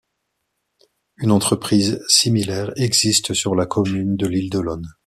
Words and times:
Une 1.17 1.29
entreprise 1.29 2.03
similaire 2.07 2.71
existe 2.75 3.35
sur 3.35 3.53
la 3.53 3.67
commune 3.67 4.15
de 4.17 4.25
l'Île-d'Olonne. 4.25 4.91